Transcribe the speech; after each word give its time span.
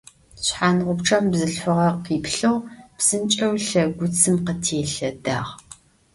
Şshanğupççem 0.45 1.23
bzılhfığe 1.31 1.87
khiplhığ, 2.03 2.55
psınç'eu 2.97 3.51
lhegutsım 3.65 4.35
khıtêlhedağ. 4.45 5.39